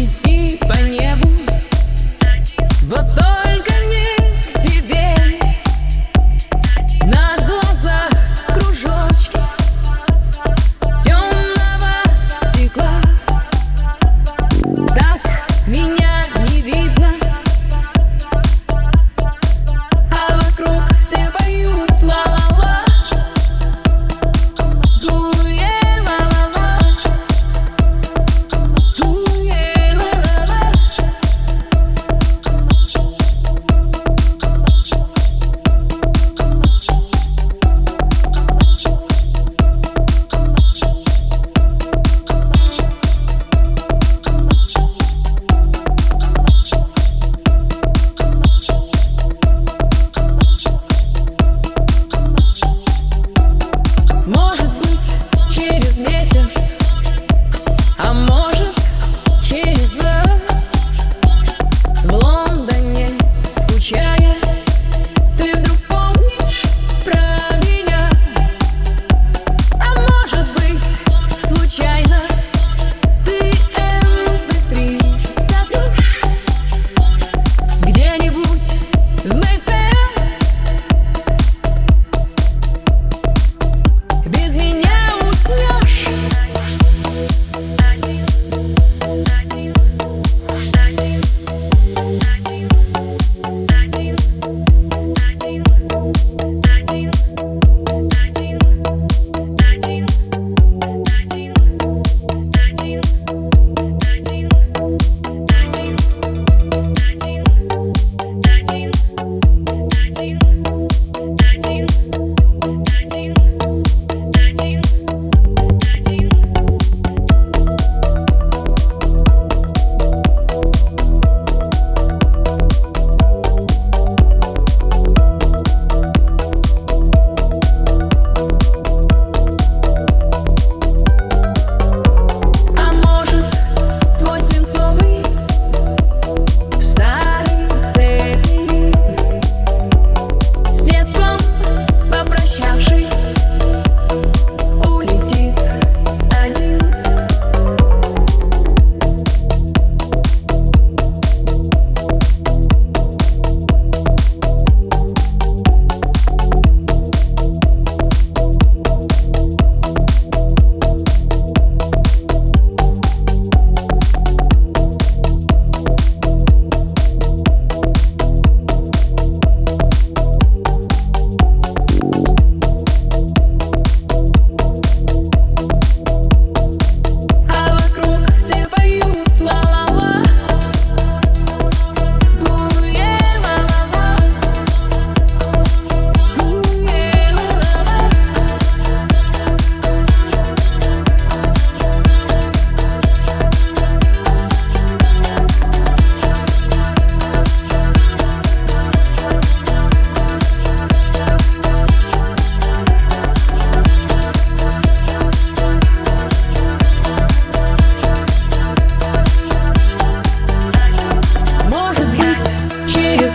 [0.00, 0.27] It's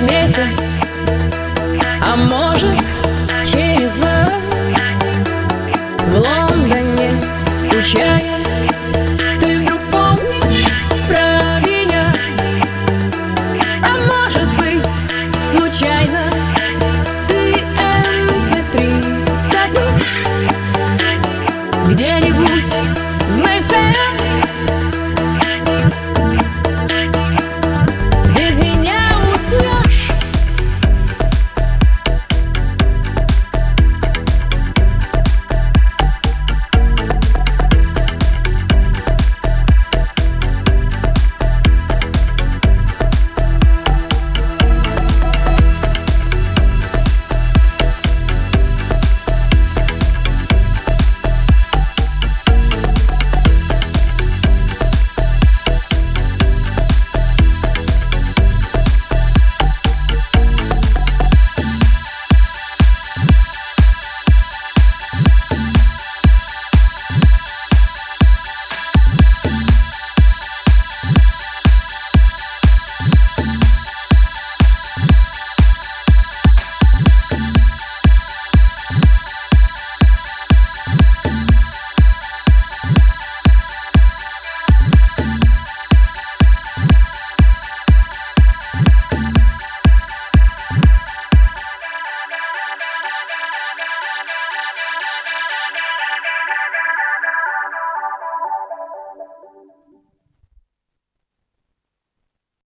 [0.04, 0.74] месяц,
[2.02, 2.43] а мой